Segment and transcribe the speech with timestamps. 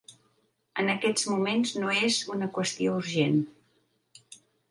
[0.83, 3.39] En aquests moments no és una qüestió urgent.